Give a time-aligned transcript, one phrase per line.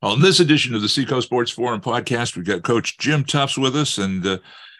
[0.00, 3.74] On this edition of the Seacoast Sports Forum podcast, we've got Coach Jim Tufts with
[3.74, 3.98] us.
[3.98, 4.38] And uh,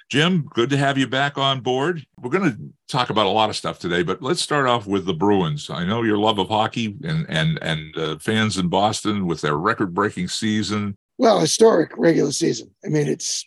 [0.09, 2.07] Jim, good to have you back on board.
[2.21, 5.07] We're going to talk about a lot of stuff today, but let's start off with
[5.07, 5.71] the Bruins.
[5.71, 9.57] I know your love of hockey and and and uh, fans in Boston with their
[9.57, 10.97] record-breaking season.
[11.19, 12.71] Well, historic regular season.
[12.85, 13.45] I mean, it's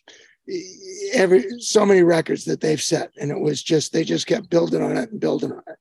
[1.14, 4.84] every so many records that they've set, and it was just they just kept building
[4.84, 5.78] on it and building on it.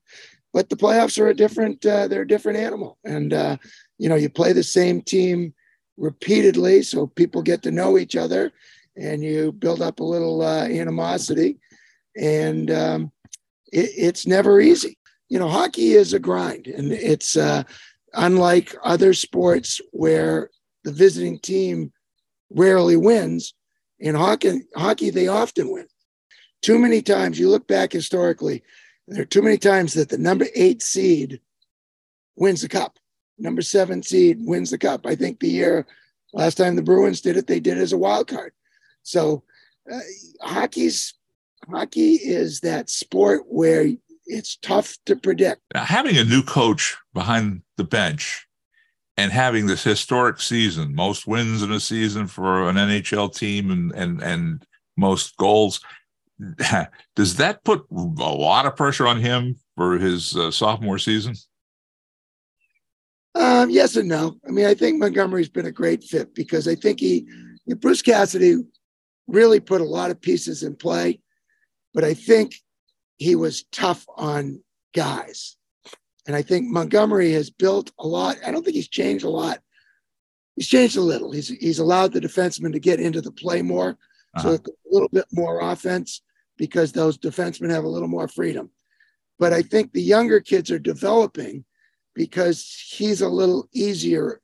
[0.52, 3.56] But the playoffs are a different uh, they're a different animal, and uh,
[3.98, 5.52] you know you play the same team
[6.00, 8.52] repeatedly so people get to know each other
[8.96, 11.58] and you build up a little uh, animosity.
[12.16, 13.12] And um,
[13.72, 14.98] it, it's never easy.
[15.28, 17.62] You know hockey is a grind and it's uh,
[18.14, 20.50] unlike other sports where
[20.82, 21.92] the visiting team
[22.50, 23.54] rarely wins
[24.00, 25.86] in hockey hockey they often win.
[26.62, 28.64] Too many times you look back historically
[29.06, 31.40] there are too many times that the number eight seed
[32.36, 32.99] wins the cup
[33.40, 35.06] number seven seed wins the cup.
[35.06, 35.86] I think the year
[36.32, 38.52] last time the Bruins did it, they did it as a wild card.
[39.02, 39.42] So
[39.90, 40.00] uh,
[40.42, 41.14] hockey's
[41.68, 43.88] hockey is that sport where
[44.26, 45.62] it's tough to predict.
[45.74, 48.46] Now, having a new coach behind the bench
[49.16, 53.92] and having this historic season, most wins in a season for an NHL team and
[53.92, 55.80] and and most goals,
[57.16, 57.94] does that put a
[58.32, 61.34] lot of pressure on him for his uh, sophomore season?
[63.34, 64.36] Um, yes and no.
[64.46, 67.26] I mean, I think Montgomery's been a great fit because I think he,
[67.76, 68.56] Bruce Cassidy,
[69.28, 71.20] really put a lot of pieces in play,
[71.94, 72.54] but I think
[73.18, 74.62] he was tough on
[74.94, 75.56] guys.
[76.26, 78.38] And I think Montgomery has built a lot.
[78.44, 79.60] I don't think he's changed a lot.
[80.56, 81.32] He's changed a little.
[81.32, 83.96] He's he's allowed the defensemen to get into the play more,
[84.34, 84.42] uh-huh.
[84.42, 86.22] so a little bit more offense
[86.58, 88.70] because those defensemen have a little more freedom.
[89.38, 91.64] But I think the younger kids are developing
[92.14, 94.40] because he's a little easier.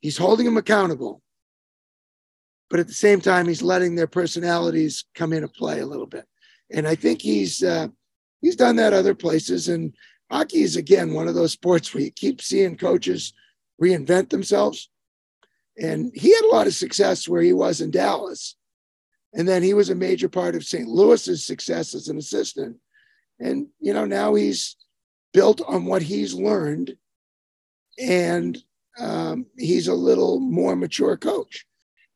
[0.00, 1.22] He's holding them accountable,
[2.70, 6.26] but at the same time, he's letting their personalities come into play a little bit.
[6.72, 7.88] And I think he's uh,
[8.40, 9.68] he's done that other places.
[9.68, 9.94] And
[10.30, 13.32] hockey is again one of those sports where you keep seeing coaches
[13.80, 14.90] reinvent themselves.
[15.78, 18.56] And he had a lot of success where he was in Dallas.
[19.34, 20.88] And then he was a major part of St.
[20.88, 22.76] Louis's success as an assistant.
[23.40, 24.76] And, you know, now he's
[25.32, 26.96] built on what he's learned
[27.98, 28.58] and
[28.98, 31.66] um, he's a little more mature coach.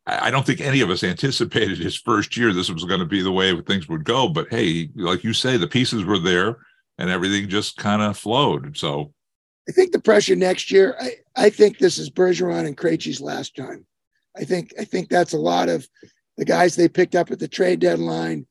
[0.06, 3.21] I don't think any of us anticipated his first year this was going to be
[3.21, 4.28] the way things would go.
[4.28, 6.56] But hey, like you say, the pieces were there
[6.97, 8.78] and everything just kind of flowed.
[8.78, 9.12] So
[9.69, 13.55] I think the pressure next year, I, I think this is Bergeron and Krejci's last
[13.55, 13.87] time.
[14.34, 15.87] I think I think that's a lot of
[16.38, 18.47] the guys they picked up at the trade deadline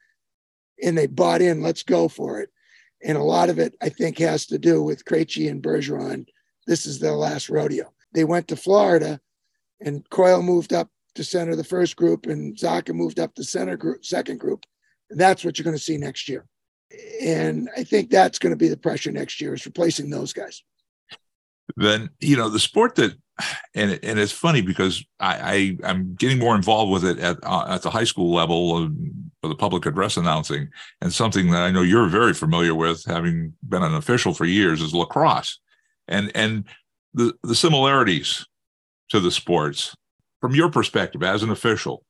[0.83, 2.49] and they bought in, let's go for it.
[3.03, 6.25] And a lot of it, I think, has to do with Krejci and Bergeron
[6.67, 7.91] this is their last rodeo.
[8.13, 9.19] They went to Florida,
[9.81, 13.77] and Coyle moved up to center the first group, and Zacha moved up to center
[13.77, 14.65] group, second group.
[15.09, 16.45] That's what you're going to see next year.
[17.21, 20.63] And I think that's going to be the pressure next year is replacing those guys.
[21.75, 23.13] Then you know the sport that,
[23.75, 27.65] and and it's funny because I, I am getting more involved with it at uh,
[27.67, 28.93] at the high school level of,
[29.41, 30.69] for the public address announcing,
[31.01, 34.81] and something that I know you're very familiar with, having been an official for years,
[34.81, 35.59] is lacrosse
[36.07, 36.65] and and
[37.13, 38.45] the the similarities
[39.09, 39.95] to the sports
[40.41, 42.03] from your perspective as an official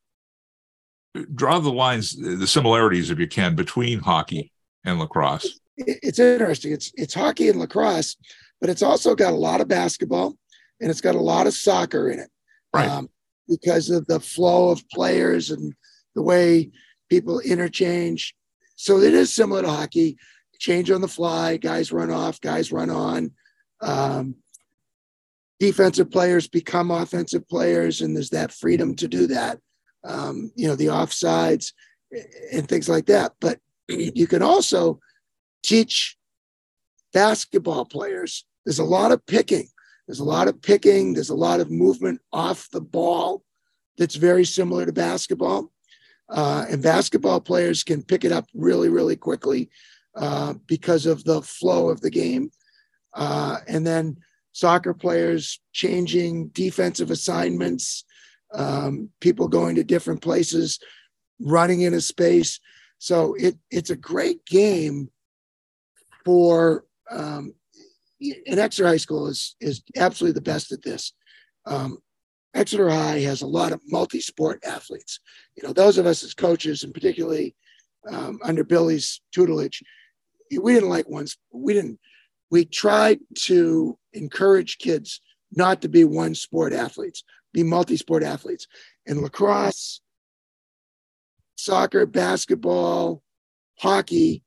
[1.34, 4.52] draw the lines the similarities if you can between hockey
[4.86, 5.60] and lacrosse.
[5.78, 6.72] It's interesting.
[6.72, 8.16] It's it's hockey and lacrosse
[8.60, 10.38] but it's also got a lot of basketball
[10.82, 12.30] and it's got a lot of soccer in it
[12.74, 12.90] right.
[12.90, 13.10] Um,
[13.48, 15.74] because of the flow of players and
[16.16, 16.70] the way
[17.10, 18.36] people interchange.
[18.76, 20.18] So it is similar to hockey.
[20.60, 23.32] Change on the fly guys run off guys run on
[23.82, 24.36] um,
[25.60, 29.60] defensive players become offensive players, and there's that freedom to do that.
[30.04, 31.74] Um, you know, the offsides
[32.52, 33.34] and things like that.
[33.40, 35.00] But you can also
[35.64, 36.18] teach
[37.14, 38.46] basketball players.
[38.66, 39.68] There's a lot of picking.
[40.08, 41.14] There's a lot of picking.
[41.14, 43.44] There's a lot of movement off the ball
[43.98, 45.72] that's very similar to basketball.
[46.30, 49.70] Uh, and basketball players can pick it up really, really quickly
[50.16, 52.52] uh, because of the flow of the game.
[53.14, 54.18] Uh, and then
[54.52, 58.06] soccer players changing defensive assignments,
[58.54, 60.80] um, people going to different places,
[61.40, 62.60] running in a space.
[62.98, 65.10] So it, it's a great game
[66.26, 67.54] for, um,
[68.20, 71.14] and Exeter High School is, is absolutely the best at this.
[71.66, 72.00] Um,
[72.56, 75.20] Exeter High has a lot of multi-sport athletes.
[75.56, 77.56] You know, those of us as coaches, and particularly
[78.10, 79.84] um, under Billy's tutelage,
[80.60, 81.38] we didn't like ones.
[81.54, 82.00] We didn't
[82.50, 85.22] we tried to encourage kids
[85.52, 87.24] not to be one sport athletes.
[87.54, 88.68] be multi-sport athletes.
[89.06, 90.02] And lacrosse,
[91.56, 93.24] soccer, basketball,
[93.80, 94.44] hockey,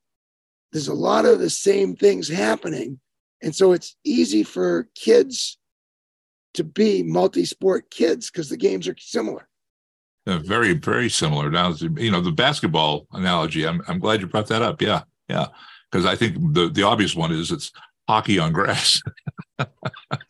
[0.71, 2.99] there's a lot of the same things happening.
[3.41, 5.57] And so it's easy for kids
[6.53, 9.47] to be multi-sport kids because the games are similar.
[10.27, 11.49] Uh, very, very similar.
[11.49, 13.65] Now, you know, the basketball analogy.
[13.67, 14.81] I'm, I'm glad you brought that up.
[14.81, 15.47] Yeah, yeah,
[15.91, 17.71] because I think the the obvious one is it's
[18.07, 19.01] hockey on grass.
[19.59, 19.67] it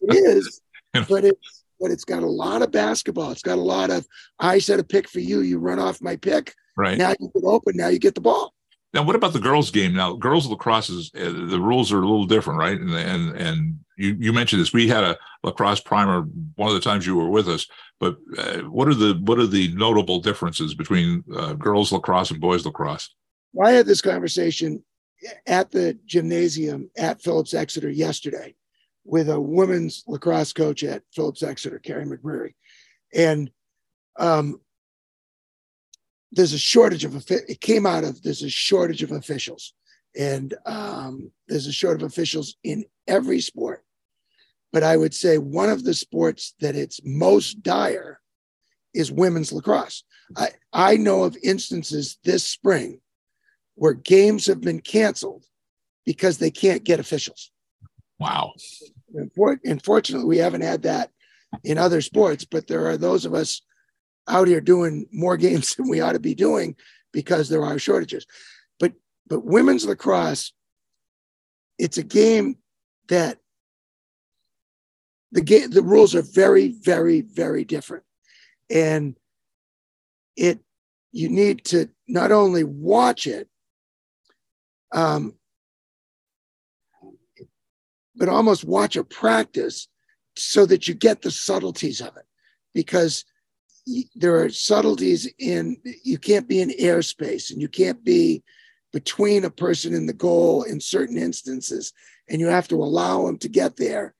[0.09, 0.61] is,
[1.07, 3.31] but it's but it's got a lot of basketball.
[3.31, 4.07] It's got a lot of
[4.39, 5.41] I set a pick for you.
[5.41, 6.53] You run off my pick.
[6.77, 7.75] Right now you get open.
[7.75, 8.53] Now you get the ball.
[8.93, 9.93] Now, what about the girls' game?
[9.93, 12.79] Now, girls lacrosse is uh, the rules are a little different, right?
[12.79, 14.73] And and and you you mentioned this.
[14.73, 16.23] We had a lacrosse primer
[16.55, 17.67] one of the times you were with us.
[17.99, 22.41] But uh, what are the what are the notable differences between uh, girls lacrosse and
[22.41, 23.13] boys lacrosse?
[23.53, 24.83] Well, I had this conversation
[25.47, 28.55] at the gymnasium at Phillips Exeter yesterday
[29.03, 32.53] with a women's lacrosse coach at Phillips Exeter, Carrie McBreary,
[33.13, 33.49] and
[34.17, 34.59] um,
[36.31, 39.73] there's a shortage of it came out of there's a shortage of officials.
[40.17, 43.83] And um, there's a shortage of officials in every sport.
[44.73, 48.19] But i would say one of the sports that it's most dire
[48.93, 50.03] is women's lacrosse.
[50.37, 53.01] I, I know of instances this spring
[53.75, 55.45] where games have been canceled
[56.05, 57.51] because they can't get officials.
[58.19, 58.53] Wow.
[59.63, 61.11] Unfortunately we haven't had that
[61.63, 63.61] in other sports but there are those of us
[64.27, 66.75] out here doing more games than we ought to be doing
[67.11, 68.25] because there are shortages.
[68.79, 68.93] But
[69.27, 70.53] but women's lacrosse,
[71.77, 72.57] it's a game
[73.09, 73.37] that
[75.31, 78.03] the game the rules are very very very different,
[78.69, 79.15] and
[80.35, 80.59] it
[81.11, 83.49] you need to not only watch it,
[84.91, 85.33] um,
[88.15, 89.87] but almost watch a practice
[90.35, 92.25] so that you get the subtleties of it
[92.73, 93.25] because
[94.15, 98.43] there are subtleties in you can't be in airspace and you can't be
[98.93, 101.93] between a person and the goal in certain instances
[102.29, 104.13] and you have to allow them to get there.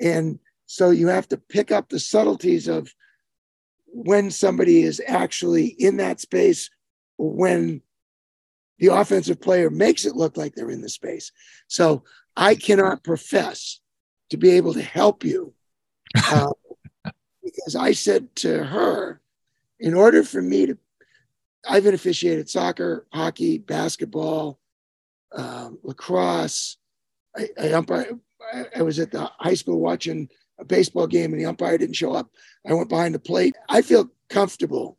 [0.00, 2.92] And so you have to pick up the subtleties of
[3.86, 6.70] when somebody is actually in that space
[7.18, 7.80] when
[8.78, 11.32] the offensive player makes it look like they're in the space
[11.68, 12.02] so
[12.36, 13.80] i cannot profess
[14.30, 15.52] to be able to help you
[16.30, 16.50] uh,
[17.46, 19.20] because I said to her,
[19.78, 20.78] in order for me to,
[21.68, 24.58] I've been officiated soccer, hockey, basketball,
[25.32, 26.76] um, lacrosse.
[27.36, 28.18] I, I umpire.
[28.76, 30.28] I was at the high school watching
[30.58, 32.30] a baseball game, and the umpire didn't show up.
[32.68, 33.56] I went behind the plate.
[33.68, 34.98] I feel comfortable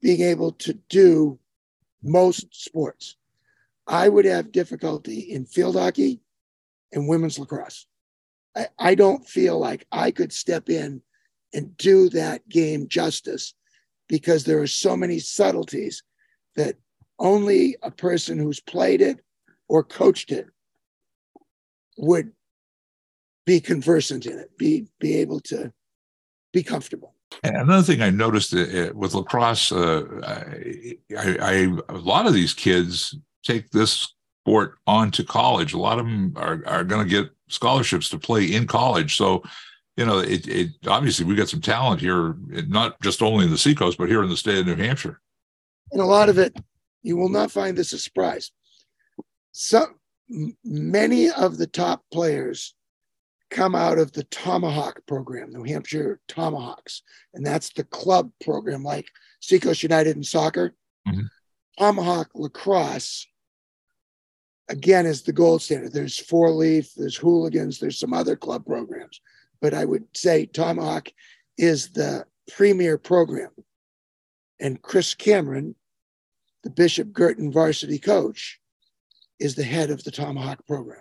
[0.00, 1.38] being able to do
[2.02, 3.16] most sports.
[3.88, 6.20] I would have difficulty in field hockey
[6.92, 7.86] and women's lacrosse.
[8.54, 11.02] I, I don't feel like I could step in
[11.54, 13.54] and do that game justice
[14.08, 16.02] because there are so many subtleties
[16.56, 16.76] that
[17.18, 19.20] only a person who's played it
[19.68, 20.46] or coached it
[21.96, 22.32] would
[23.46, 25.72] be conversant in it, be be able to
[26.52, 27.14] be comfortable.
[27.42, 32.34] And another thing I noticed uh, uh, with lacrosse, uh, I, I, a lot of
[32.34, 35.74] these kids take this sport on to college.
[35.74, 39.16] A lot of them are, are going to get scholarships to play in college.
[39.16, 39.42] So
[39.98, 42.36] you know, it, it obviously we got some talent here,
[42.68, 45.20] not just only in the Seacoast, but here in the state of New Hampshire.
[45.90, 46.56] And a lot of it,
[47.02, 48.52] you will not find this a surprise.
[49.50, 49.96] Some
[50.64, 52.74] many of the top players
[53.50, 57.02] come out of the Tomahawk program, New Hampshire Tomahawks,
[57.34, 59.08] and that's the club program, like
[59.40, 60.76] Seacoast United in soccer.
[61.08, 61.22] Mm-hmm.
[61.78, 63.26] Tomahawk lacrosse
[64.68, 65.92] again is the gold standard.
[65.92, 69.20] There's four leaf, there's hooligans, there's some other club programs
[69.60, 71.08] but I would say Tomahawk
[71.56, 73.50] is the premier program.
[74.60, 75.74] And Chris Cameron,
[76.62, 78.60] the Bishop Guertin varsity coach,
[79.38, 81.00] is the head of the Tomahawk program.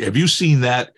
[0.00, 0.92] Have you seen that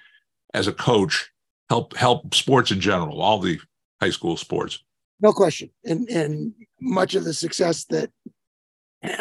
[0.52, 1.30] as a coach
[1.70, 3.58] help help sports in general, all the
[4.00, 4.80] high school sports?
[5.20, 5.70] No question.
[5.84, 8.10] And and much of the success that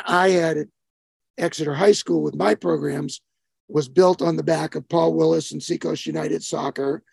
[0.05, 0.67] I had at
[1.37, 3.21] Exeter High School with my programs
[3.67, 7.03] was built on the back of Paul Willis and Seacoast United Soccer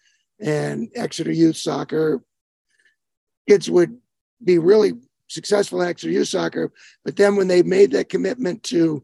[0.41, 2.23] and Exeter Youth Soccer.
[3.49, 3.97] Kids would
[4.45, 4.93] be really
[5.29, 6.73] successful in Exeter Youth Soccer,
[7.05, 9.03] but then when they made that commitment to,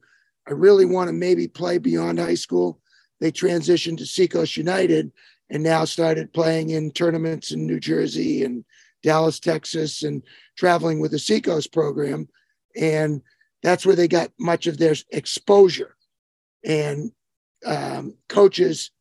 [0.48, 2.80] I really want to maybe play beyond high school,
[3.20, 5.10] they transitioned to Seacoast United
[5.50, 8.64] and now started playing in tournaments in New Jersey and
[9.02, 10.22] Dallas, Texas, and
[10.56, 12.28] traveling with the Seacoast program.
[12.76, 13.22] And
[13.66, 15.96] that's where they got much of their exposure.
[16.64, 17.10] And
[17.66, 18.92] um, coaches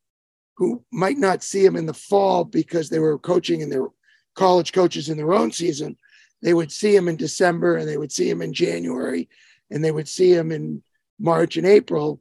[0.58, 3.86] who might not see them in the fall because they were coaching in their
[4.34, 5.96] college coaches in their own season,
[6.42, 9.30] they would see them in December and they would see them in January
[9.70, 10.82] and they would see them in
[11.20, 12.20] March and April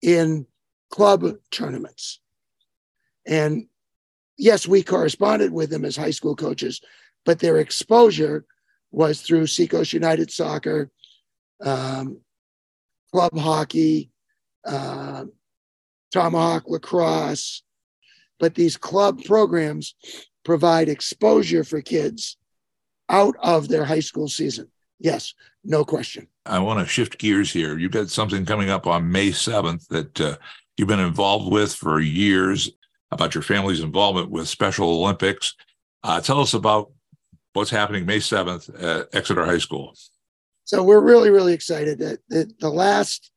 [0.00, 0.46] in
[0.90, 2.20] club tournaments.
[3.26, 3.66] And
[4.38, 6.80] yes, we corresponded with them as high school coaches,
[7.24, 8.44] but their exposure
[8.92, 10.92] was through Seacoast United Soccer,
[11.64, 12.20] um,
[13.12, 14.10] club hockey,
[14.64, 15.24] uh,
[16.12, 17.62] tomahawk lacrosse.
[18.38, 19.94] But these club programs
[20.44, 22.36] provide exposure for kids
[23.08, 24.68] out of their high school season.
[24.98, 26.26] Yes, no question.
[26.46, 27.78] I want to shift gears here.
[27.78, 30.36] You've got something coming up on May 7th that uh,
[30.76, 32.70] you've been involved with for years
[33.10, 35.54] about your family's involvement with Special Olympics.
[36.02, 36.92] Uh, tell us about
[37.52, 39.94] what's happening May 7th at Exeter High School.
[40.70, 43.32] So we're really, really excited that, that the last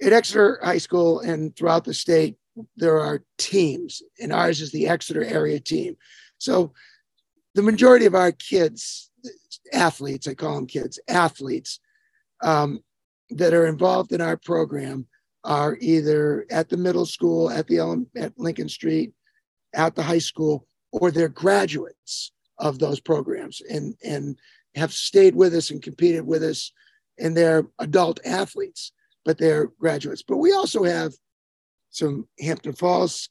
[0.00, 2.36] at Exeter High School and throughout the state,
[2.76, 5.96] there are teams, and ours is the Exeter area team.
[6.38, 6.72] So
[7.56, 9.10] the majority of our kids,
[9.72, 11.80] athletes, I call them kids, athletes,
[12.44, 12.78] um,
[13.30, 15.08] that are involved in our program
[15.42, 19.12] are either at the middle school, at the at Lincoln Street,
[19.74, 24.38] at the high school, or they're graduates of those programs and and
[24.74, 26.72] have stayed with us and competed with us,
[27.18, 28.92] and they're adult athletes,
[29.24, 30.22] but they're graduates.
[30.22, 31.12] But we also have
[31.90, 33.28] some Hampton Falls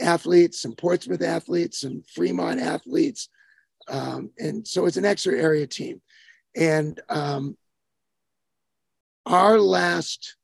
[0.00, 3.28] athletes, some Portsmouth athletes, some Fremont athletes,
[3.88, 6.00] um, and so it's an extra area team.
[6.56, 7.56] And um,
[9.26, 10.36] our last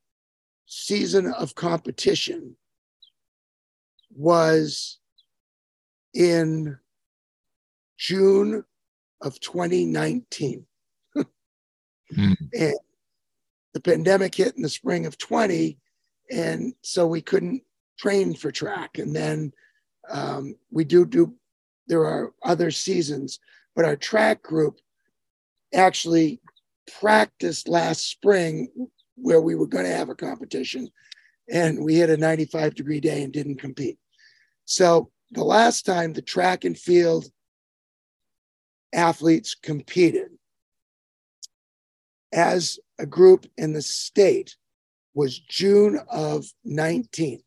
[0.67, 2.57] season of competition
[4.15, 4.99] was
[6.15, 6.79] in
[7.99, 8.65] June
[9.23, 10.67] of 2019.
[11.17, 12.37] mm.
[12.59, 12.79] And
[13.75, 15.79] the pandemic hit in the spring of 20.
[16.31, 17.63] And so we couldn't
[17.99, 18.99] train for track.
[18.99, 19.53] And then
[20.11, 21.35] um, we do do,
[21.87, 23.39] there are other seasons,
[23.75, 24.79] but our track group
[25.75, 26.41] actually
[27.01, 28.69] practiced last spring
[29.17, 30.89] where we were going to have a competition
[31.51, 33.99] and we had a 95 degree day and didn't compete.
[34.65, 37.27] So the last time the track and field
[38.93, 40.29] athletes competed
[42.33, 44.57] as a group in the state
[45.15, 47.41] was June of 19.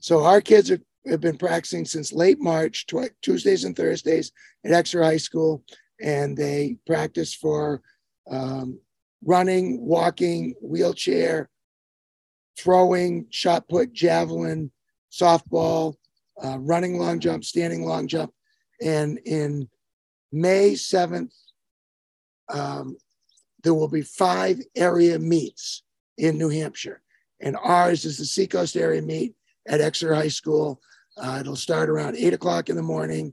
[0.00, 4.32] So our kids are, have been practicing since late March, tw- Tuesdays and Thursdays
[4.64, 5.62] at Exeter High School,
[6.00, 7.82] and they practice for
[8.30, 8.78] um,
[9.24, 11.48] running, walking, wheelchair,
[12.58, 14.70] throwing, shot put, javelin,
[15.10, 15.94] softball,
[16.42, 18.32] uh, running long jump, standing long jump.
[18.82, 19.68] And in
[20.34, 21.32] May 7th,
[22.52, 22.96] um,
[23.62, 25.84] there will be five area meets
[26.18, 27.02] in New Hampshire.
[27.40, 29.36] And ours is the Seacoast area meet
[29.68, 30.80] at Exeter High School.
[31.16, 33.32] Uh, it'll start around eight o'clock in the morning.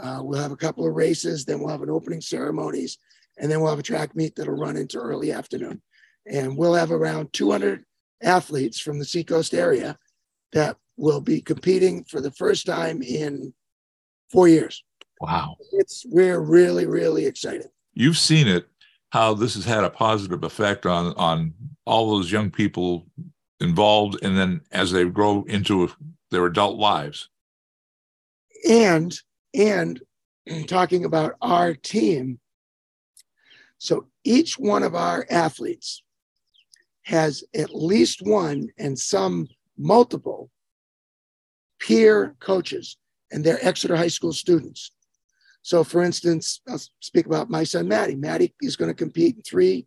[0.00, 2.96] Uh, we'll have a couple of races, then we'll have an opening ceremonies,
[3.36, 5.82] and then we'll have a track meet that'll run into early afternoon.
[6.26, 7.84] And we'll have around 200
[8.22, 9.98] athletes from the Seacoast area
[10.52, 13.52] that will be competing for the first time in
[14.30, 14.82] four years.
[15.20, 15.56] Wow.
[15.72, 17.68] It's we're really, really excited.
[17.94, 18.68] You've seen it,
[19.10, 23.06] how this has had a positive effect on on all those young people
[23.60, 25.90] involved and then as they grow into
[26.30, 27.28] their adult lives.
[28.68, 29.18] And
[29.54, 30.00] and
[30.66, 32.38] talking about our team,
[33.78, 36.02] so each one of our athletes
[37.02, 40.50] has at least one and some multiple
[41.80, 42.98] peer coaches
[43.30, 44.92] and they're Exeter High School students.
[45.68, 48.14] So, for instance, I'll speak about my son, Maddie.
[48.14, 49.86] Maddie is going to compete in three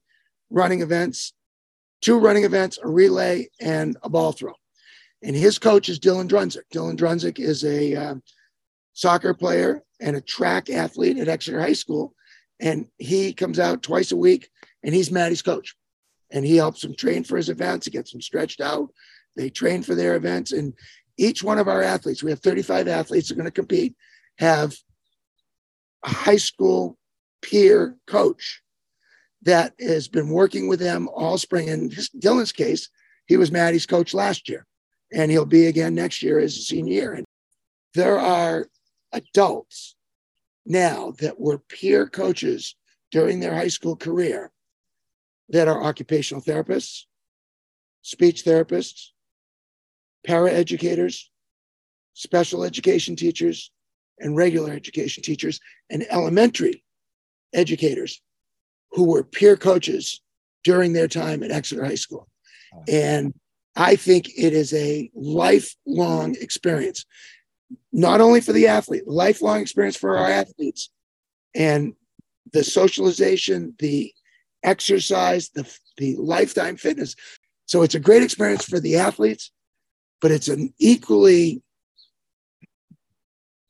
[0.51, 1.33] running events,
[2.01, 4.53] two running events, a relay, and a ball throw.
[5.23, 6.69] And his coach is Dylan Drunzik.
[6.71, 8.15] Dylan Drunzik is a uh,
[8.93, 12.13] soccer player and a track athlete at Exeter High School
[12.59, 14.51] and he comes out twice a week
[14.83, 15.75] and he's Maddie's coach.
[16.29, 17.87] And he helps him train for his events.
[17.87, 18.89] He gets them stretched out.
[19.35, 20.51] They train for their events.
[20.51, 20.75] And
[21.17, 23.95] each one of our athletes, we have 35 athletes that are going to compete,
[24.37, 24.75] have
[26.03, 26.97] a high school
[27.41, 28.61] peer coach
[29.43, 31.67] that has been working with them all spring.
[31.67, 32.89] In Dylan's case,
[33.25, 34.65] he was Maddie's coach last year,
[35.11, 37.13] and he'll be again next year as a senior year.
[37.13, 37.25] And
[37.93, 38.67] there are
[39.11, 39.95] adults
[40.65, 42.75] now that were peer coaches
[43.11, 44.51] during their high school career
[45.49, 47.03] that are occupational therapists,
[48.01, 49.07] speech therapists,
[50.27, 51.25] paraeducators,
[52.13, 53.71] special education teachers,
[54.21, 55.59] and regular education teachers,
[55.89, 56.83] and elementary
[57.53, 58.21] educators
[58.91, 60.21] who were peer coaches
[60.63, 62.27] during their time at Exeter High School.
[62.87, 63.33] And
[63.75, 67.05] I think it is a lifelong experience.
[67.91, 70.89] not only for the athlete, lifelong experience for our athletes,
[71.55, 71.93] and
[72.53, 74.13] the socialization, the
[74.63, 77.15] exercise, the, the lifetime fitness.
[77.65, 79.51] So it's a great experience for the athletes,
[80.21, 81.61] but it's an equally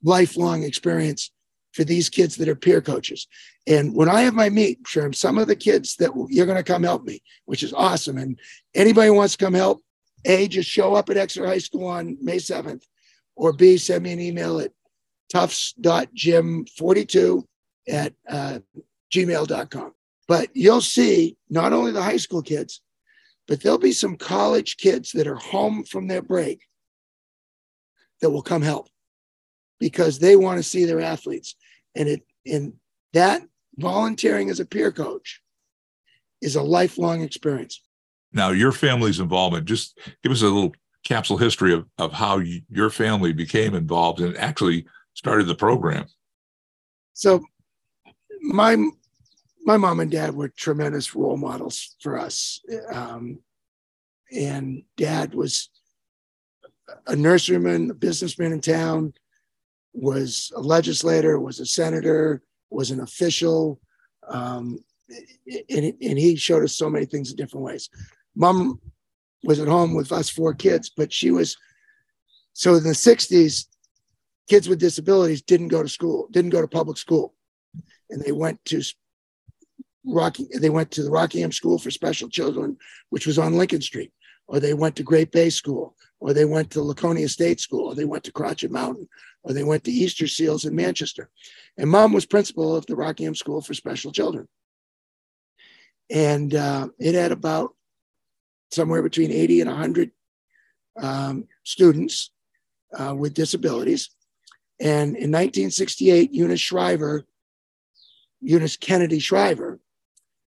[0.03, 1.31] lifelong experience
[1.73, 3.27] for these kids that are peer coaches.
[3.67, 6.63] And when I have my meet, Sherm, some of the kids that you're going to
[6.63, 8.17] come help me, which is awesome.
[8.17, 8.39] And
[8.75, 9.81] anybody wants to come help,
[10.25, 12.83] A, just show up at Exeter High School on May 7th,
[13.35, 14.71] or B, send me an email at
[15.31, 17.43] tufts.gym42
[17.87, 18.59] at uh,
[19.13, 19.93] gmail.com.
[20.27, 22.81] But you'll see not only the high school kids,
[23.47, 26.61] but there'll be some college kids that are home from their break
[28.21, 28.87] that will come help
[29.81, 31.55] because they want to see their athletes.
[31.95, 32.73] And it and
[33.11, 33.41] that
[33.77, 35.41] volunteering as a peer coach
[36.41, 37.81] is a lifelong experience.
[38.31, 40.73] Now, your family's involvement, just give us a little
[41.03, 44.85] capsule history of, of how you, your family became involved and actually
[45.15, 46.05] started the program.
[47.13, 47.43] So,
[48.41, 48.77] my
[49.63, 52.61] my mom and dad were tremendous role models for us.
[52.93, 53.39] Um,
[54.31, 55.69] and dad was
[57.07, 59.13] a nurseryman, a businessman in town,
[59.93, 63.79] was a legislator, was a senator, was an official.
[64.27, 64.79] Um,
[65.69, 67.89] and, and he showed us so many things in different ways.
[68.35, 68.79] Mom
[69.43, 71.57] was at home with us four kids, but she was
[72.53, 73.65] so in the 60s,
[74.49, 77.33] kids with disabilities didn't go to school, didn't go to public school.
[78.09, 78.81] And they went to
[80.05, 82.77] Rocky, they went to the Rockingham School for Special Children,
[83.09, 84.11] which was on Lincoln Street,
[84.47, 87.95] or they went to Great Bay School, or they went to Laconia State School, or
[87.95, 89.09] they went to Crotched Mountain,
[89.43, 91.29] or they went to Easter Seals in Manchester.
[91.77, 94.47] And mom was principal of the Rockingham School for Special Children.
[96.11, 97.71] And uh, it had about
[98.71, 100.11] somewhere between 80 and 100
[101.01, 102.29] um, students
[102.97, 104.11] uh, with disabilities.
[104.79, 107.25] And in 1968, Eunice Shriver,
[108.41, 109.79] Eunice Kennedy Shriver,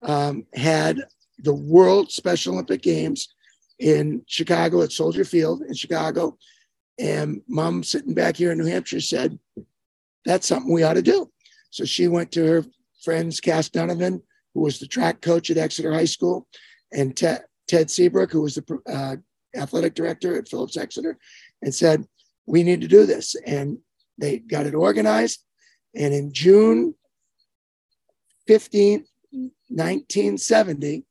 [0.03, 1.03] um, had
[1.39, 3.29] the World Special Olympic Games
[3.79, 6.37] in Chicago at Soldier Field in Chicago.
[6.99, 9.39] And mom sitting back here in New Hampshire said,
[10.25, 11.31] that's something we ought to do.
[11.71, 12.65] So she went to her
[13.05, 14.23] friends, Cass Donovan,
[14.55, 16.47] who was the track coach at Exeter High School,
[16.93, 19.17] and Ted, Ted Seabrook, who was the uh,
[19.55, 21.19] athletic director at Phillips Exeter,
[21.63, 22.07] and said,
[22.47, 23.37] we need to do this.
[23.47, 23.79] And
[24.19, 25.45] they got it organized.
[25.95, 26.95] And in June
[28.49, 29.07] 15th,
[29.69, 31.05] 1970,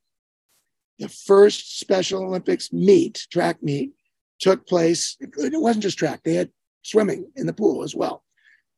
[0.99, 3.91] the first Special Olympics meet, track meet,
[4.39, 5.17] took place.
[5.19, 6.49] It wasn't just track, they had
[6.83, 8.23] swimming in the pool as well.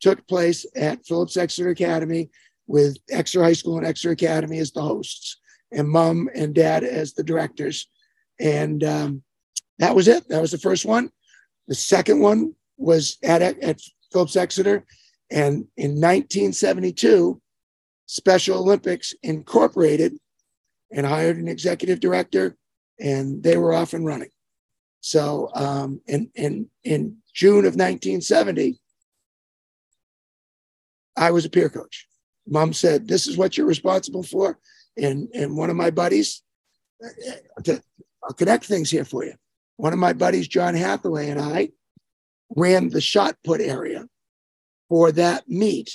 [0.01, 2.29] Took place at Phillips Exeter Academy
[2.67, 5.37] with Exeter High School and Exeter Academy as the hosts,
[5.71, 7.89] and mom and dad as the directors.
[8.39, 9.23] And um,
[9.79, 10.27] that was it.
[10.29, 11.09] That was the first one.
[11.67, 14.85] The second one was at, at Phillips Exeter.
[15.29, 17.41] And in 1972,
[18.05, 20.17] Special Olympics incorporated
[20.91, 22.55] and hired an executive director,
[22.99, 24.29] and they were off and running.
[25.01, 28.79] So, um, in, in, in June of 1970,
[31.15, 32.07] I was a peer coach.
[32.47, 34.59] Mom said, This is what you're responsible for.
[34.97, 36.41] And, and one of my buddies,
[37.03, 37.73] uh,
[38.23, 39.33] I'll connect things here for you.
[39.77, 41.69] One of my buddies, John Hathaway, and I
[42.55, 44.07] ran the shot put area
[44.89, 45.91] for that meet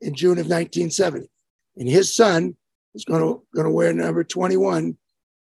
[0.00, 1.28] in June of 1970.
[1.76, 2.56] And his son
[2.94, 4.96] is going to going to wear number 21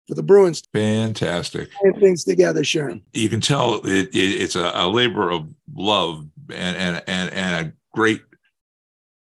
[0.07, 0.63] for the Bruins.
[0.73, 1.69] Fantastic.
[1.99, 3.01] things together, Sharon.
[3.13, 7.67] You can tell it, it, it's a, a, labor of love and, and, and, and
[7.67, 8.21] a great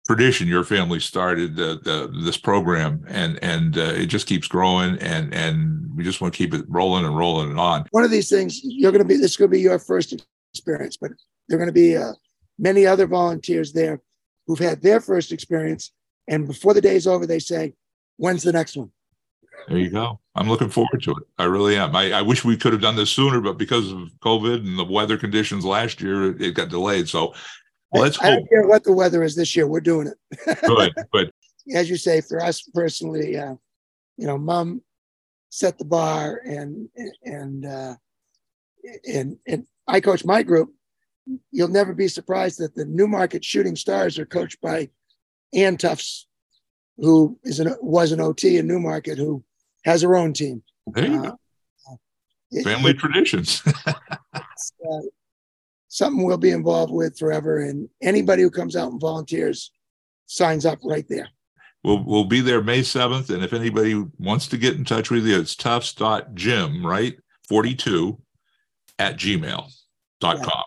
[0.06, 4.98] tradition your family started the, the, this program and and uh, it just keeps growing
[4.98, 8.10] and and we just want to keep it rolling and rolling and on one of
[8.10, 10.12] these things you're going to be this is going to be your first
[10.52, 11.12] experience but
[11.48, 12.12] there are going to be uh,
[12.60, 14.00] many other volunteers there
[14.46, 15.92] who've had their first experience.
[16.28, 17.74] And before the day's over, they say,
[18.20, 18.90] when's the next one?
[19.68, 20.20] There you go.
[20.34, 21.24] I'm looking forward to it.
[21.38, 21.94] I really am.
[21.94, 24.84] I, I, wish we could have done this sooner, but because of COVID and the
[24.84, 27.08] weather conditions last year, it got delayed.
[27.08, 27.34] So
[27.92, 29.66] let's I, I don't care what the weather is this year.
[29.66, 30.58] We're doing it.
[30.66, 31.30] good, good.
[31.74, 33.54] As you say, for us personally, uh,
[34.16, 34.82] you know, mom
[35.50, 36.88] set the bar and,
[37.24, 37.94] and, uh,
[39.06, 40.72] and, and I coach my group
[41.50, 44.90] you'll never be surprised that the Newmarket Shooting Stars are coached by
[45.54, 46.26] Ann Tufts,
[47.00, 49.42] who is an, was an OT in Newmarket, who
[49.84, 50.62] has her own team.
[50.86, 52.62] There you uh, go.
[52.62, 53.62] Family it, traditions.
[53.86, 53.92] uh,
[55.88, 57.58] something we'll be involved with forever.
[57.58, 59.72] And anybody who comes out and volunteers
[60.26, 61.28] signs up right there.
[61.82, 63.30] We'll, we'll be there May 7th.
[63.30, 67.16] And if anybody wants to get in touch with you, it's tufts.gym, right?
[67.48, 68.20] 42
[68.98, 69.70] at gmail.com.
[70.22, 70.62] Yeah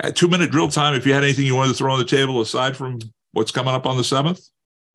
[0.00, 0.94] Uh, two minute drill time.
[0.94, 2.98] If you had anything you wanted to throw on the table aside from
[3.32, 4.40] what's coming up on the seventh.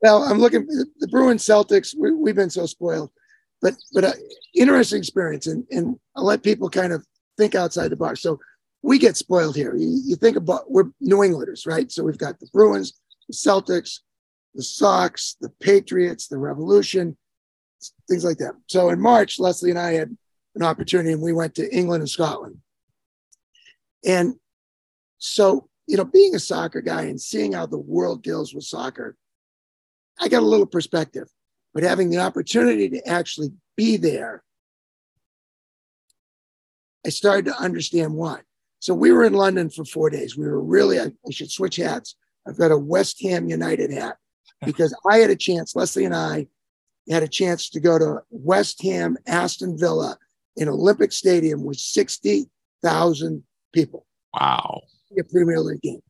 [0.02, 1.96] Well, I'm looking the Bruins Celtics.
[1.98, 3.12] We, have been so spoiled,
[3.62, 4.14] but but uh,
[4.56, 7.06] interesting experience, and and I'll let people kind of
[7.38, 8.22] think outside the box.
[8.22, 8.40] So
[8.84, 9.76] we get spoiled here.
[9.76, 11.92] You, you think about we're New Englanders, right?
[11.92, 14.00] So we've got the Bruins, the Celtics,
[14.54, 17.18] the Sox, the Patriots, the Revolution,
[18.08, 18.54] things like that.
[18.68, 20.16] So in March, Leslie and I had
[20.56, 22.58] an opportunity, and we went to England and Scotland.
[24.06, 24.36] And
[25.18, 29.16] so, you know, being a soccer guy and seeing how the world deals with soccer,
[30.20, 31.28] I got a little perspective.
[31.74, 34.44] But having the opportunity to actually be there,
[37.06, 38.42] I started to understand why.
[38.80, 40.38] So we were in London for four days.
[40.38, 42.16] We were really, I, I should switch hats.
[42.48, 44.18] I've got a West Ham United hat
[44.66, 46.48] because I had a chance, Leslie and I
[47.10, 50.18] had a chance to go to West Ham, Aston Villa
[50.56, 54.06] in Olympic Stadium with 60,000 people.
[54.34, 54.82] Wow.
[55.18, 56.02] A Premier League game.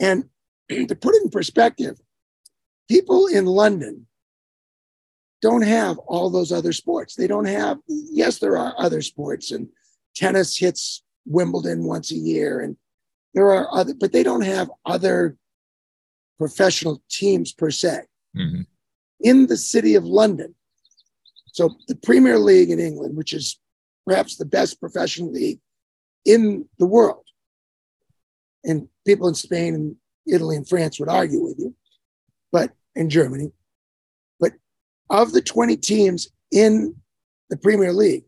[0.00, 0.24] And
[0.70, 1.98] to put it in perspective,
[2.88, 4.06] people in London
[5.40, 7.14] don't have all those other sports.
[7.14, 9.68] They don't have, yes, there are other sports, and
[10.16, 12.76] tennis hits Wimbledon once a year, and
[13.34, 15.36] there are other, but they don't have other
[16.38, 18.00] professional teams per se.
[18.36, 18.62] Mm-hmm.
[19.20, 20.54] In the city of London,
[21.52, 23.60] so the Premier League in England, which is
[24.06, 25.60] perhaps the best professional league
[26.24, 27.24] in the world,
[28.64, 29.96] and people in Spain and
[30.26, 31.74] Italy and France would argue with you,
[32.50, 33.52] but in Germany,
[34.40, 34.52] but
[35.08, 36.96] of the 20 teams in
[37.48, 38.24] the Premier League,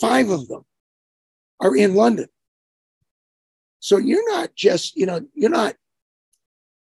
[0.00, 0.64] five of them
[1.60, 2.28] are in London.
[3.80, 5.74] So you're not just, you know, you're not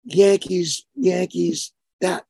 [0.05, 2.25] Yankees, Yankees, that.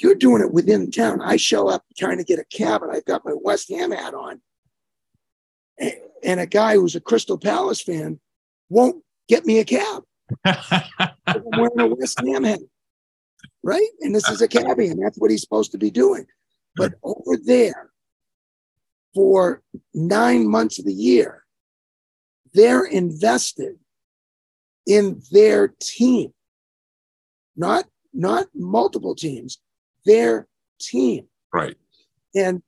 [0.00, 1.20] You're doing it within town.
[1.20, 4.14] I show up trying to get a cab and I've got my West Ham hat
[4.14, 4.40] on.
[6.22, 8.20] And a guy who's a Crystal Palace fan
[8.68, 10.04] won't get me a cab.
[10.44, 12.60] I'm wearing a West Ham hat.
[13.62, 13.88] Right?
[14.00, 16.26] And this is a cabbie, and that's what he's supposed to be doing.
[16.76, 17.90] But over there,
[19.14, 19.62] for
[19.94, 21.44] nine months of the year,
[22.54, 23.76] they're invested
[24.86, 26.32] in their team,
[27.56, 27.84] not
[28.14, 29.58] not multiple teams,
[30.06, 30.48] their
[30.80, 31.26] team.
[31.52, 31.76] Right.
[32.34, 32.62] And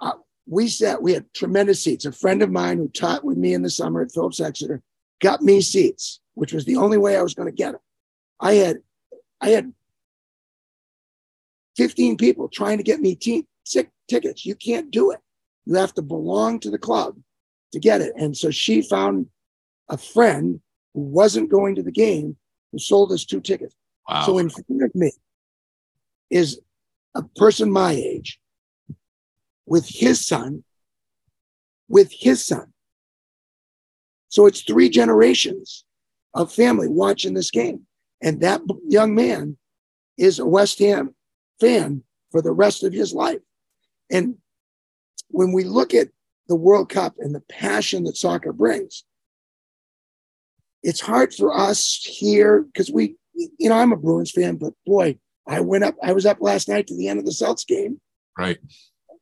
[0.00, 0.12] uh,
[0.46, 2.04] we sat, we had tremendous seats.
[2.04, 4.82] A friend of mine who taught with me in the summer at Phillips Exeter
[5.20, 7.80] got me seats, which was the only way I was going to get them.
[8.40, 8.78] I had,
[9.40, 9.72] I had
[11.76, 13.46] 15 people trying to get me t-
[14.08, 14.44] tickets.
[14.44, 15.20] You can't do it.
[15.66, 17.16] You have to belong to the club
[17.72, 18.12] to get it.
[18.16, 19.26] And so she found
[19.88, 20.60] a friend
[20.94, 22.36] who wasn't going to the game
[22.72, 23.74] who sold us two tickets.
[24.08, 24.26] Wow.
[24.26, 25.12] So in front of me
[26.30, 26.60] is
[27.14, 28.40] a person my age
[29.66, 30.64] with his son,
[31.88, 32.72] with his son.
[34.28, 35.84] So it's three generations
[36.34, 37.86] of family watching this game.
[38.22, 39.56] And that young man
[40.16, 41.14] is a West Ham
[41.60, 43.40] fan for the rest of his life.
[44.10, 44.36] And
[45.28, 46.08] when we look at
[46.48, 49.04] the World Cup and the passion that soccer brings,
[50.82, 55.18] it's hard for us here because we, you know, I'm a Bruins fan, but boy,
[55.46, 58.00] I went up, I was up last night to the end of the Celts game.
[58.38, 58.58] Right.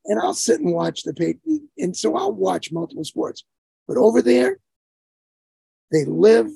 [0.06, 1.36] And I'll sit and watch the pay.
[1.76, 3.44] And so I'll watch multiple sports.
[3.86, 4.58] But over there,
[5.90, 6.48] they live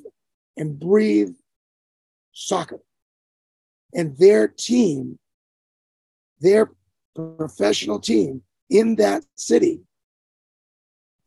[0.57, 1.35] and breathe
[2.33, 2.81] soccer.
[3.95, 5.19] And their team,
[6.43, 6.71] their
[7.15, 9.81] professional team in that city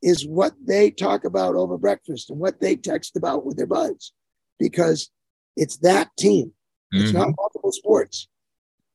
[0.02, 4.14] is what they talk about over breakfast and what they text about with their buds
[4.60, 5.10] because
[5.56, 6.52] it's that team.
[6.92, 7.18] It's mm-hmm.
[7.18, 8.28] not multiple sports.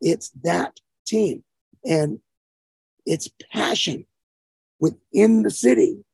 [0.01, 1.43] It's that team.
[1.85, 2.21] And
[3.07, 4.07] it's passion
[4.79, 6.05] within the city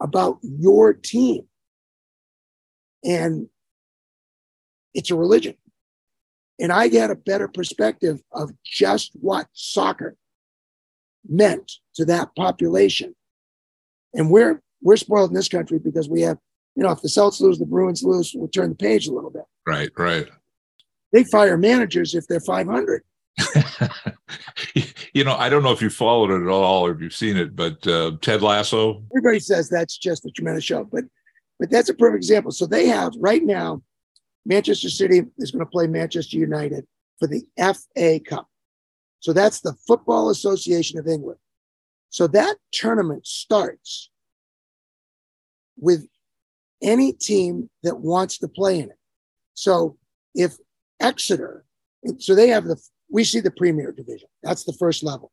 [0.00, 1.42] about your team.
[3.04, 3.48] And
[4.94, 5.54] it's a religion.
[6.60, 10.16] And I get a better perspective of just what soccer
[11.28, 13.14] meant to that population.
[14.14, 16.38] And we're we're spoiled in this country because we have,
[16.76, 19.30] you know, if the Celts lose, the Bruins lose, we'll turn the page a little
[19.30, 19.44] bit.
[19.66, 20.28] Right, right.
[21.12, 23.02] They fire managers if they're 500.
[25.12, 27.36] you know, I don't know if you followed it at all or if you've seen
[27.36, 29.02] it, but uh, Ted Lasso.
[29.12, 31.04] Everybody says that's just a tremendous show, but
[31.58, 32.52] but that's a perfect example.
[32.52, 33.82] So they have right now,
[34.44, 36.86] Manchester City is going to play Manchester United
[37.18, 38.48] for the FA Cup.
[39.20, 41.38] So that's the Football Association of England.
[42.10, 44.10] So that tournament starts
[45.76, 46.08] with
[46.82, 48.98] any team that wants to play in it.
[49.54, 49.96] So
[50.34, 50.56] if
[51.00, 51.64] Exeter,
[52.18, 54.28] so they have the, we see the Premier Division.
[54.42, 55.32] That's the first level.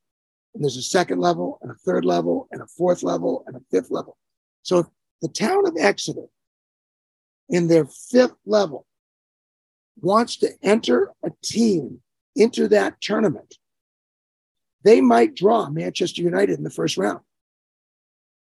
[0.53, 3.61] And there's a second level and a third level and a fourth level and a
[3.71, 4.17] fifth level.
[4.63, 4.87] So if
[5.21, 6.25] the town of Exeter
[7.49, 8.85] in their fifth level
[10.01, 12.01] wants to enter a team
[12.36, 13.55] into that tournament,
[14.84, 17.21] they might draw Manchester United in the first round.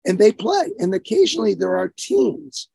[0.05, 0.73] And they play.
[0.79, 2.69] And occasionally there are teams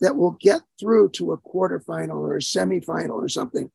[0.00, 3.70] that will get through to a quarterfinal or a semifinal or something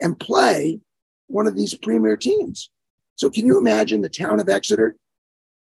[0.00, 0.80] and play
[1.26, 2.70] one of these premier teams.
[3.16, 4.96] So can you imagine the town of Exeter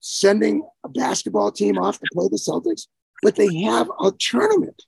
[0.00, 2.86] sending a basketball team off to play the Celtics?
[3.22, 4.82] But they have a tournament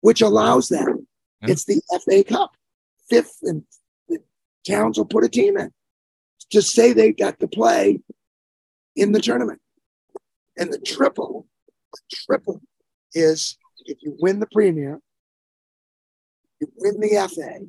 [0.00, 1.02] which allows that.
[1.42, 1.50] Yeah.
[1.50, 2.56] It's the FA Cup.
[3.08, 3.62] Fifth and
[4.08, 4.18] the
[4.66, 5.72] towns will put a team in.
[6.50, 8.00] Just say they got to play
[8.94, 9.60] in the tournament.
[10.56, 11.46] And the triple,
[11.92, 12.60] the triple
[13.12, 15.00] is if you win the Premier,
[16.60, 17.66] you win the FA,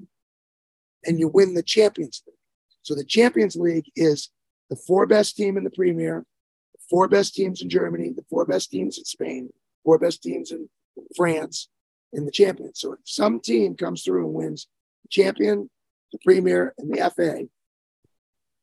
[1.06, 2.36] and you win the Champions League.
[2.82, 4.30] So the Champions League is
[4.69, 6.25] the four best team in the Premier,
[6.73, 9.49] the four best teams in Germany, the four best teams in Spain,
[9.84, 10.69] four best teams in
[11.15, 11.69] France,
[12.13, 12.80] in the Champions.
[12.80, 14.67] So if some team comes through and wins
[15.04, 15.70] the champion,
[16.12, 17.48] the Premier, and the FA,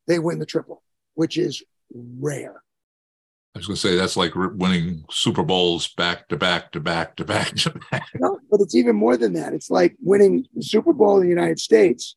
[0.07, 0.83] they win the triple,
[1.15, 2.63] which is rare.
[3.55, 7.15] I was going to say that's like winning Super Bowls back to back to back
[7.17, 8.09] to back to back.
[8.17, 9.53] No, but it's even more than that.
[9.53, 12.17] It's like winning the Super Bowl in the United States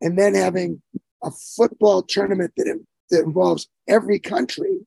[0.00, 0.80] and then having
[1.22, 4.78] a football tournament that, that involves every country.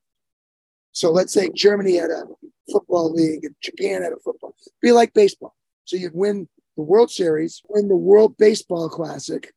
[0.91, 2.24] So let's say Germany had a
[2.71, 4.55] football league and Japan had a football.
[4.82, 5.55] Be like baseball.
[5.86, 9.51] So you'd win the World Series, win the World Baseball Classic,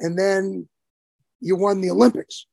[0.00, 0.68] and then
[1.40, 2.46] you won the Olympics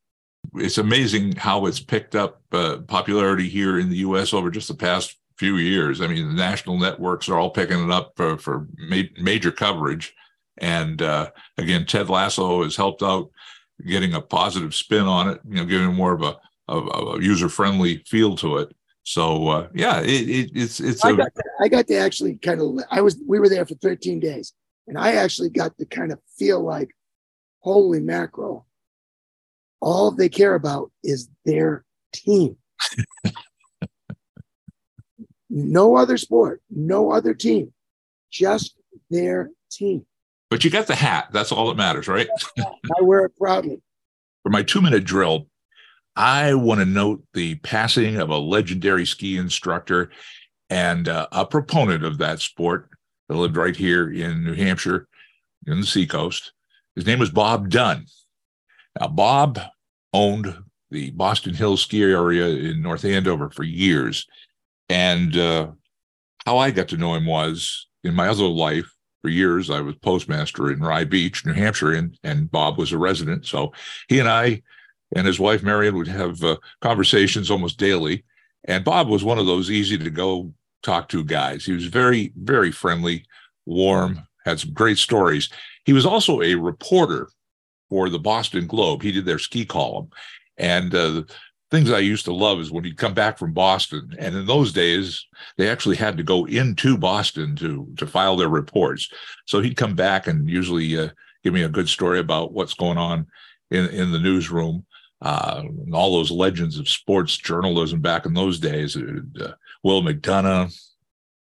[0.56, 4.34] it's amazing how it's picked up uh, popularity here in the U.S.
[4.34, 6.02] over just the past few years.
[6.02, 10.13] I mean, the national networks are all picking it up for, for ma- major coverage.
[10.58, 13.30] And uh, again, Ted Lasso has helped out
[13.86, 17.47] getting a positive spin on it, you know, giving more of a, of, a user
[17.47, 18.75] friendly feel to it.
[19.10, 21.04] So uh, yeah, it, it, it's it's.
[21.04, 22.78] I, got to, I got to actually kind of.
[22.91, 24.54] I was we were there for 13 days,
[24.86, 26.91] and I actually got to kind of feel like,
[27.58, 28.67] holy mackerel,
[29.80, 32.58] all they care about is their team.
[35.50, 37.74] no other sport, no other team,
[38.30, 38.76] just
[39.10, 40.06] their team.
[40.52, 41.30] But you got the hat.
[41.32, 42.30] That's all that matters, right?
[42.60, 43.82] I wear it proudly.
[44.43, 45.48] For my two minute drill,
[46.19, 50.12] I want to note the passing of a legendary ski instructor
[50.69, 52.89] and uh, a proponent of that sport
[53.29, 55.08] that lived right here in New Hampshire
[55.65, 56.51] in the seacoast.
[56.97, 58.05] His name was Bob Dunn.
[58.99, 59.62] Now, Bob
[60.12, 60.58] owned
[60.91, 64.27] the Boston Hills ski area in North Andover for years.
[64.89, 65.71] And uh,
[66.45, 69.95] how I got to know him was in my other life, for years, I was
[69.95, 73.45] postmaster in Rye Beach, New Hampshire, and, and Bob was a resident.
[73.45, 73.71] So
[74.10, 74.63] he and I
[75.15, 78.24] and his wife, Marion, would have uh, conversations almost daily.
[78.65, 81.65] And Bob was one of those easy to go talk to guys.
[81.65, 83.26] He was very, very friendly,
[83.65, 85.50] warm, had some great stories.
[85.86, 87.30] He was also a reporter
[87.89, 89.02] for the Boston Globe.
[89.02, 90.10] He did their ski column.
[90.58, 91.28] And uh, the
[91.72, 94.15] things I used to love is when he'd come back from Boston.
[94.19, 95.26] And in those days,
[95.58, 99.10] they actually had to go into Boston to, to file their reports.
[99.45, 101.10] So he'd come back and usually uh,
[101.43, 103.28] give me a good story about what's going on
[103.72, 104.86] in, in the newsroom.
[105.21, 109.51] Uh, all those legends of sports journalism back in those days, uh,
[109.84, 110.73] Will McDonough,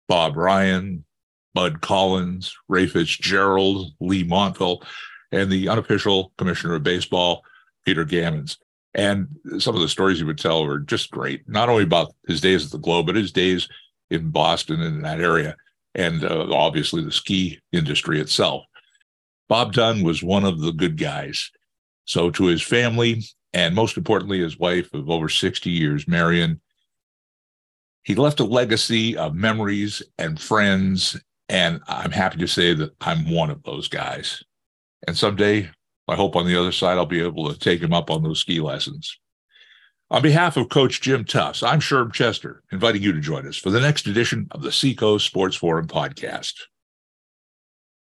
[0.08, 1.06] Bob Ryan,
[1.54, 4.82] Bud Collins, Ray Fitzgerald, Leigh Montville
[5.32, 7.44] and the unofficial commissioner of baseball,
[7.86, 8.58] Peter Gammons.
[8.96, 9.28] And
[9.60, 12.66] some of the stories he would tell were just great, not only about his days
[12.66, 13.68] at the Globe, but his days
[14.10, 15.56] in Boston and in that area,
[15.94, 18.66] and uh, obviously the ski industry itself.
[19.48, 21.52] Bob Dunn was one of the good guys.
[22.06, 26.62] So, to his family, and most importantly, his wife of over 60 years, Marion,
[28.04, 31.20] he left a legacy of memories and friends.
[31.48, 34.44] And I'm happy to say that I'm one of those guys.
[35.08, 35.70] And someday,
[36.08, 38.40] I hope on the other side, I'll be able to take him up on those
[38.40, 39.18] ski lessons.
[40.12, 43.70] On behalf of Coach Jim Tufts, I'm Sherm Chester, inviting you to join us for
[43.70, 46.54] the next edition of the Seacoast Sports Forum podcast.